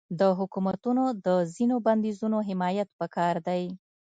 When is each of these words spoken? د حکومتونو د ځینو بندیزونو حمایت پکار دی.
د 0.19 0.21
حکومتونو 0.39 1.03
د 1.25 1.27
ځینو 1.53 1.75
بندیزونو 1.85 2.37
حمایت 2.49 2.89
پکار 2.99 3.35
دی. 3.47 3.63